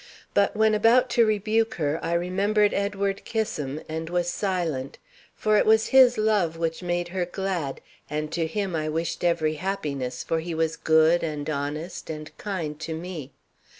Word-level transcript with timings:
But 0.33 0.55
when 0.55 0.73
about 0.73 1.11
to 1.11 1.27
rebuke 1.27 1.75
her, 1.75 1.99
I 2.01 2.13
remembered 2.13 2.73
Edward 2.73 3.21
Kissam, 3.23 3.81
and 3.87 4.09
was 4.09 4.27
silent. 4.31 4.97
For 5.35 5.57
it 5.59 5.65
was 5.67 5.89
his 5.89 6.17
love 6.17 6.57
which 6.57 6.81
made 6.81 7.09
her 7.09 7.23
glad, 7.27 7.81
and 8.09 8.31
to 8.31 8.47
him 8.47 8.75
I 8.75 8.89
wished 8.89 9.23
every 9.23 9.57
happiness, 9.61 10.23
for 10.23 10.39
he 10.39 10.55
was 10.55 10.75
good, 10.75 11.21
and 11.21 11.47
honest, 11.47 12.09
and 12.09 12.35
kind 12.39 12.79
to 12.79 12.95
me. 12.95 13.31